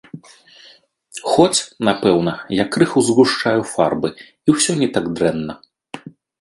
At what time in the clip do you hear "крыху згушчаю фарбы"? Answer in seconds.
2.77-4.09